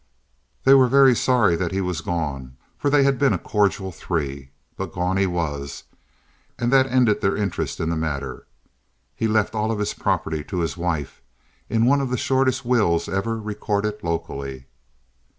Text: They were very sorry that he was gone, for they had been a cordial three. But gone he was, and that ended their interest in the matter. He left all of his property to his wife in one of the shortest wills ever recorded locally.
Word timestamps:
They 0.63 0.73
were 0.73 0.87
very 0.87 1.15
sorry 1.15 1.55
that 1.57 1.71
he 1.71 1.79
was 1.79 2.01
gone, 2.01 2.57
for 2.75 2.89
they 2.89 3.03
had 3.03 3.19
been 3.19 3.33
a 3.33 3.37
cordial 3.37 3.91
three. 3.91 4.49
But 4.75 4.93
gone 4.93 5.15
he 5.17 5.27
was, 5.27 5.83
and 6.57 6.73
that 6.73 6.87
ended 6.87 7.21
their 7.21 7.37
interest 7.37 7.79
in 7.79 7.91
the 7.91 7.95
matter. 7.95 8.47
He 9.15 9.27
left 9.27 9.53
all 9.53 9.71
of 9.71 9.77
his 9.77 9.93
property 9.93 10.43
to 10.45 10.61
his 10.61 10.75
wife 10.75 11.21
in 11.69 11.85
one 11.85 12.01
of 12.01 12.09
the 12.09 12.17
shortest 12.17 12.65
wills 12.65 13.07
ever 13.07 13.39
recorded 13.39 14.01
locally. 14.03 14.65